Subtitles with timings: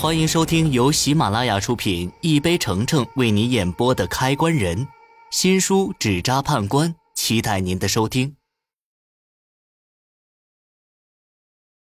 [0.00, 4.86] 欢迎收听由喜马拉雅出品、一杯橙橙为你演播的《开关人》
[5.32, 8.36] 新书《纸扎判官》，期待您的收听。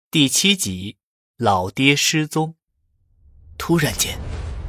[0.10, 0.96] 第七集，
[1.38, 2.56] 老爹失踪。
[3.58, 4.18] 突然间，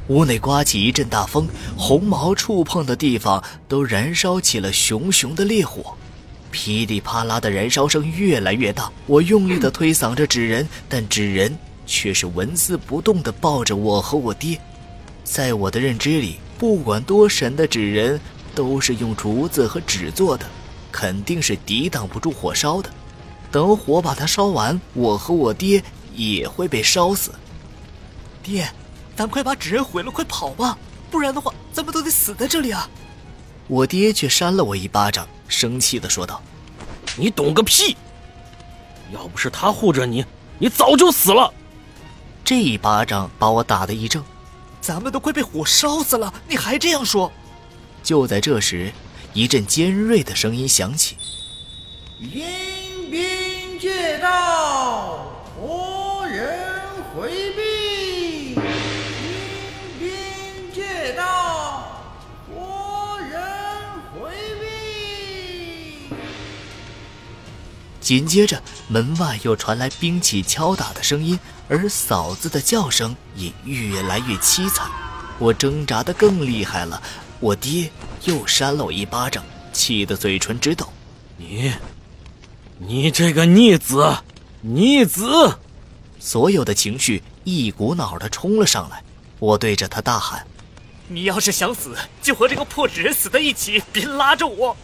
[0.09, 5.97] 屋内刮起一阵大风，红毛触碰的地方都燃烧起了熊熊的烈火，
[6.51, 8.91] 噼里啪啦的燃烧声越来越大。
[9.05, 11.57] 我用力的推搡着纸人，但纸人。
[11.87, 14.59] 却是纹丝不动地抱着我和我爹，
[15.23, 18.19] 在我的认知里，不管多神的纸人，
[18.53, 20.45] 都是用竹子和纸做的，
[20.91, 22.89] 肯定是抵挡不住火烧的。
[23.49, 25.81] 等火把它烧完，我和我爹
[26.13, 27.31] 也会被烧死。
[28.43, 28.69] 爹，
[29.15, 30.77] 咱快把纸人毁了，快跑吧，
[31.09, 32.87] 不然的话，咱们都得死在这里啊！
[33.67, 36.41] 我爹却扇了我一巴掌，生气地说道
[37.17, 37.95] ：“你懂个屁！
[39.13, 40.25] 要不是他护着你，
[40.59, 41.53] 你早就死了。”
[42.47, 44.23] 这一巴掌把我打得一怔，
[44.79, 47.29] 咱们都快被火烧死了，你还这样说？
[48.01, 48.89] 就在这时，
[49.33, 51.17] 一阵尖锐的声音响起
[52.21, 56.79] ：“阴兵借道，活人
[57.13, 58.51] 回避。
[58.53, 62.01] 阴兵借道，
[62.47, 63.43] 活人
[64.13, 66.15] 回避。”
[67.99, 71.39] 紧接着，门外又传来兵器敲打的声音。
[71.69, 74.89] 而嫂子的叫声也越来越凄惨，
[75.37, 77.01] 我挣扎的更厉害了。
[77.41, 77.91] 我爹
[78.23, 80.87] 又扇了我一巴掌，气得嘴唇直抖。
[81.35, 81.73] 你，
[82.77, 84.17] 你这个逆子，
[84.61, 85.59] 逆子！
[86.19, 89.03] 所有的情绪一股脑的冲了上来。
[89.37, 90.47] 我对着他大喊
[91.09, 94.75] ：“你要是想死，就和这个破纸人死在一起，别拉着我！”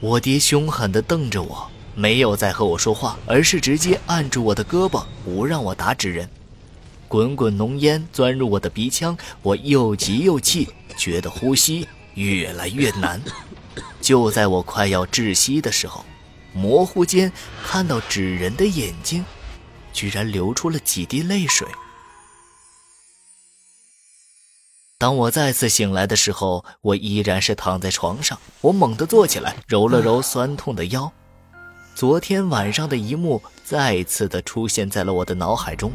[0.00, 1.70] 我爹凶狠的瞪着我。
[2.00, 6.26] 没有再和我说话，而是直接按住我的胳膊，不让我打纸人。
[7.08, 13.20] 滚滚浓烟钻入我的鼻腔，我又急又气，觉得呼吸越来越难。
[14.00, 16.02] 就在我快要窒息的时候，
[16.54, 17.30] 模糊间
[17.62, 19.22] 看到纸人的眼睛，
[19.92, 21.68] 居然流出了几滴泪水。
[24.96, 28.38] 当我再次醒来的时候，我依然是躺在床上。
[28.62, 31.12] 我猛地坐起来，揉了揉酸痛的腰。
[32.00, 35.92] 昨天晚上的一幕再次的出现在了我的脑海中，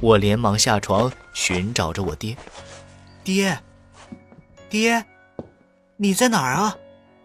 [0.00, 2.36] 我连忙下床寻找着我爹。
[3.22, 3.56] 爹，
[4.68, 5.04] 爹，
[5.96, 6.76] 你在哪儿啊？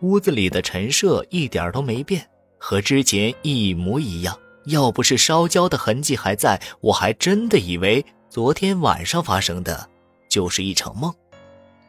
[0.02, 2.24] 屋子里的陈设一点都没变，
[2.60, 4.38] 和之前一模一样。
[4.66, 9.90] 要不是烧焦的痕迹还在，我还真的以为昨天晚上发生的
[10.28, 11.12] 就是一场梦。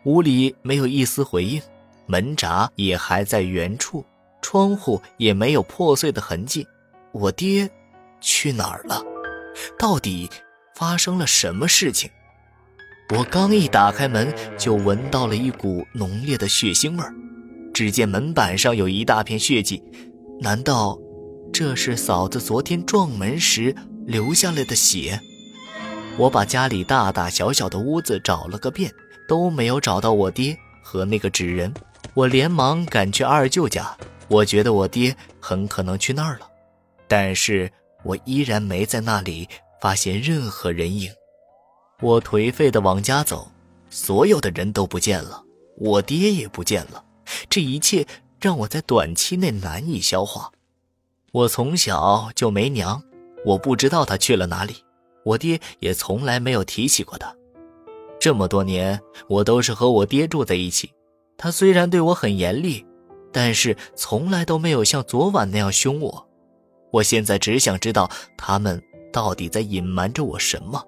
[0.04, 1.60] 屋里没有一丝回应，
[2.06, 4.02] 门闸也还在原处。
[4.42, 6.66] 窗户也没有破碎的痕迹，
[7.12, 7.70] 我爹
[8.20, 9.02] 去哪儿了？
[9.78, 10.28] 到底
[10.74, 12.10] 发生了什么事情？
[13.16, 17.12] 我刚一打开门，就闻到了一股浓烈的血腥味儿。
[17.74, 19.82] 只见门板上有一大片血迹，
[20.40, 20.98] 难道
[21.52, 23.74] 这是嫂子昨天撞门时
[24.06, 25.20] 留下来的血？
[26.16, 28.92] 我把家里大大小小的屋子找了个遍，
[29.28, 31.72] 都没有找到我爹和那个纸人。
[32.14, 33.96] 我连忙赶去二舅家。
[34.30, 36.48] 我觉得我爹很可能去那儿了，
[37.08, 37.70] 但是
[38.04, 39.48] 我依然没在那里
[39.80, 41.10] 发现任何人影。
[42.00, 43.50] 我颓废的往家走，
[43.90, 45.42] 所有的人都不见了，
[45.76, 47.04] 我爹也不见了。
[47.48, 48.06] 这一切
[48.40, 50.50] 让我在短期内难以消化。
[51.32, 53.02] 我从小就没娘，
[53.44, 54.76] 我不知道他去了哪里，
[55.24, 57.34] 我爹也从来没有提起过他。
[58.20, 60.92] 这么多年，我都是和我爹住在一起，
[61.36, 62.86] 他虽然对我很严厉。
[63.32, 66.28] 但是从来都没有像昨晚那样凶我，
[66.90, 68.82] 我现在只想知道他们
[69.12, 70.84] 到底在隐瞒着我什么。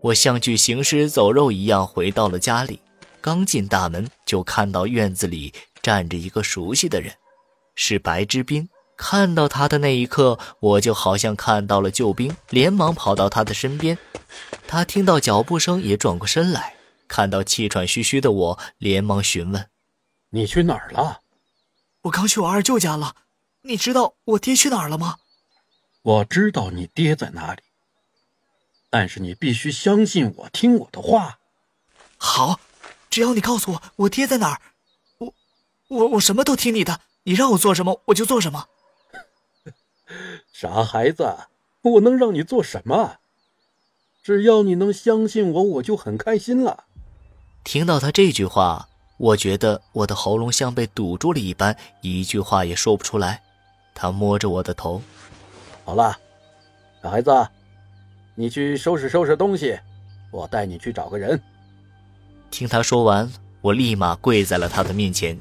[0.00, 2.80] 我像具行尸走肉一样回到了家里，
[3.20, 7.12] 刚进大门就看到院子里站着一个熟悉的人，
[7.74, 8.68] 是白之冰。
[8.96, 13.96] 看到他的那一刻，我就好像看到了救兵，连忙跑到他的身边。
[14.66, 16.74] 他听到脚步声也转过身来，
[17.06, 19.66] 看到气喘吁吁的我，连忙询问
[20.30, 21.20] ：“你去哪儿了？”
[22.08, 23.14] 我刚去我二舅家了，
[23.62, 25.18] 你知道我爹去哪儿了吗？
[26.02, 27.62] 我知道你爹在哪里，
[28.88, 31.38] 但是你必须相信我，听我的话。
[32.16, 32.60] 好，
[33.10, 34.60] 只要你告诉我我爹在哪儿，
[35.18, 35.34] 我
[35.88, 38.68] 我我什么都听你的，你让我做什么我就做什么。
[40.52, 41.36] 傻孩子，
[41.82, 43.18] 我能让你做什么？
[44.22, 46.84] 只要你能相信我，我就很开心了。
[47.64, 48.88] 听到他这句话。
[49.18, 53.42] 我觉得我的喉咙像被堵住了一般，一句话也说不出来。
[53.94, 55.02] 他摸着我的头，
[55.84, 56.16] 好了，
[57.02, 57.30] 小孩子，
[58.36, 59.76] 你去收拾收拾东西，
[60.30, 61.40] 我带你去找个人。
[62.48, 63.30] 听他说完，
[63.60, 65.36] 我立马跪在了他的面前。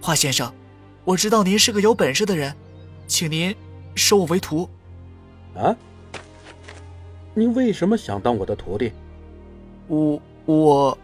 [0.00, 0.52] 华先生，
[1.04, 2.54] 我知道您是个有本事的人，
[3.06, 3.54] 请您
[3.94, 4.68] 收我为徒。
[5.54, 5.74] 啊？
[7.34, 8.92] 你为什么想当我的徒弟？
[9.86, 10.98] 我我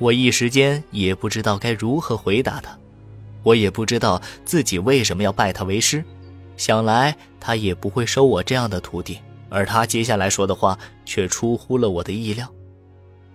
[0.00, 2.74] 我一时间也不知道该如何回答他，
[3.42, 6.02] 我也不知道自己为什么要拜他为师。
[6.56, 9.18] 想来他也不会收我这样的徒弟，
[9.50, 12.50] 而他接下来说的话却出乎了我的意料。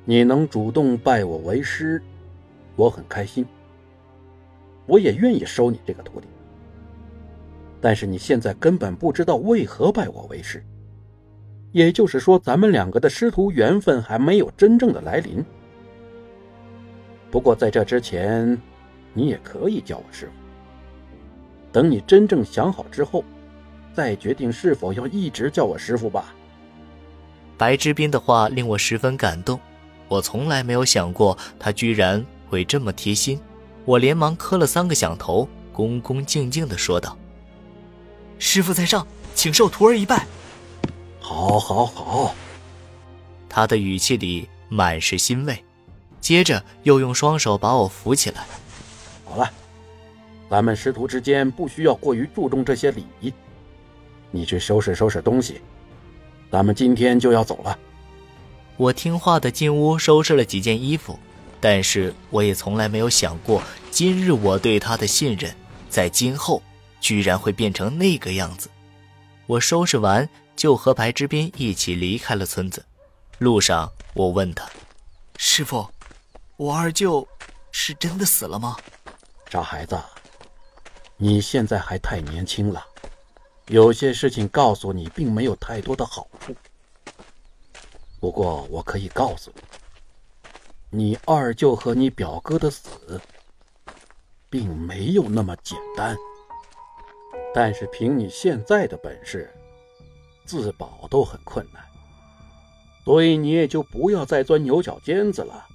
[0.06, 2.02] 你能主动拜我为师，
[2.76, 3.46] 我很开心。
[4.88, 6.28] 我也愿意收你这个徒弟。
[7.80, 10.64] 但是你现在根本不知道为何拜我为师，
[11.72, 15.46] 也就是说，咱们两个的师徒缘分还没有真正的来临。
[17.36, 18.58] 不过在这之前，
[19.14, 20.32] 你也可以叫我师傅。
[21.70, 23.26] 等你真正想好之后，
[23.94, 26.34] 再决定是否要一直叫我师傅吧。
[27.58, 29.60] 白之斌的话令我十分感动，
[30.08, 33.38] 我从来没有想过他居然会这么贴心。
[33.84, 37.18] 我连忙磕了三个响头，恭恭敬敬地说道
[38.40, 40.26] ：“师傅在上，请受徒儿一拜。”
[41.20, 42.34] 好，好，好。
[43.50, 45.65] 他的语气里满是欣慰，
[46.26, 48.48] 接着又用双手把我扶起来。
[49.24, 49.48] 好了。
[50.50, 53.32] 咱们师徒之间不需要过于注重这些礼仪。
[54.32, 55.62] 你去收拾收拾东西，
[56.52, 57.78] 咱们今天就要走了。
[58.76, 61.20] 我听话的进屋收拾了几件衣服，
[61.62, 63.62] 但是我也从来没有想过，
[63.92, 65.54] 今日我对他的信任，
[65.92, 66.60] 在今后
[67.00, 68.68] 居然会变成那个样子。
[69.46, 72.84] 我收拾完就和白之斌一起离开了村子。
[73.38, 74.68] 路上，我问他
[75.38, 75.88] ：“师傅，
[76.58, 77.28] 我二舅
[77.72, 78.78] 是真的死了吗？”
[79.50, 79.98] 傻孩子。
[81.18, 82.86] 你现在还太年轻了，
[83.68, 86.54] 有些事情告诉你并没有太多的好处。
[88.20, 89.50] 不过我可以告诉
[90.90, 93.22] 你，你二舅和你表哥的死，
[94.50, 96.18] 并没有那么简单。
[97.54, 99.50] 但是凭你现在的本事，
[100.46, 101.82] 自保都很困难，
[103.06, 105.66] 所以你也就不要再钻牛角尖子了。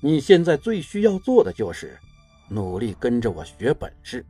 [0.00, 1.98] 你现在最需要做的就是
[2.48, 4.24] 努力跟着我学本事。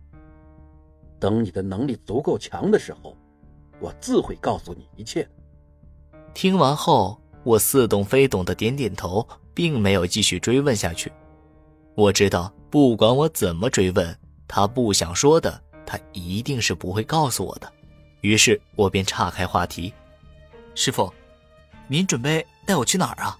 [1.20, 3.16] 等你的能力足够强的时候，
[3.80, 5.28] 我自会告诉你一切。
[6.32, 11.12] 听完后，我似懂非懂的点点头，并没有继续追问下去。
[11.94, 14.16] 我知道，不管我怎么追问，
[14.46, 17.70] 他不想说的，他一定是不会告诉我的。
[18.20, 19.92] 于是我便岔开话题
[20.74, 21.12] ：“师傅，
[21.88, 23.36] 您准备带我去哪儿啊？”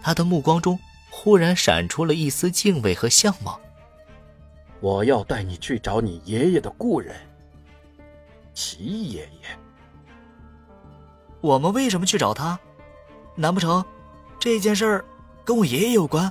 [0.00, 0.78] 他的目光中
[1.16, 3.58] 忽然闪出了一丝敬畏和向往。
[4.80, 7.14] 我要带你去找你爷爷的故人，
[8.52, 9.58] 齐爷爷。
[11.40, 12.58] 我们为什么去找他？
[13.36, 13.82] 难不成
[14.40, 15.04] 这件事儿
[15.44, 16.30] 跟我爷爷有关？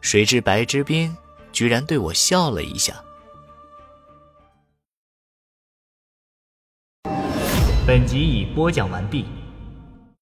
[0.00, 1.16] 谁知白之冰
[1.50, 3.02] 居然对我笑了一下。
[7.86, 9.24] 本集已播讲完毕。